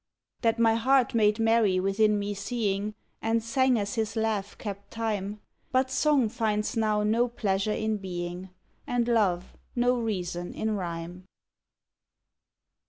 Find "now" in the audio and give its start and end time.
6.75-7.03